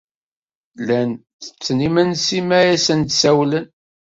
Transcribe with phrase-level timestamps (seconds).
[0.79, 1.09] Llan
[1.43, 3.65] tetten imensi mi asen-d-sawlen.